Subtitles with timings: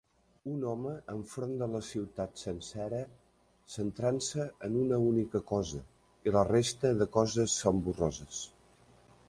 [0.51, 3.01] Un home enfront de la ciutat sencera
[3.75, 5.83] centrant-se en una única cosa
[6.31, 8.41] i la resta de coses són borroses